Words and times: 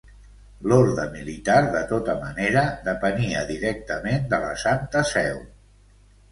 L'orde 0.69 1.03
militar, 1.17 1.57
de 1.75 1.83
tota 1.91 2.15
manera, 2.23 2.65
depenia 2.89 3.45
directament 3.53 4.27
de 4.35 4.43
la 4.47 4.51
Santa 4.67 5.07
Seu. 5.15 5.41